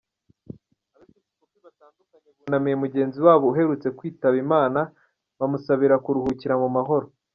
Abepisikopi 0.95 1.57
batandukanye 1.65 2.29
bunamiye 2.37 2.75
mugenzi 2.83 3.17
wabo 3.25 3.45
uherutse 3.51 3.87
kwitaba 3.97 4.35
Imana, 4.45 4.79
bamusabira 5.39 5.95
kuruhukira 6.03 6.55
mu 6.63 6.69
mahoro. 6.77 7.05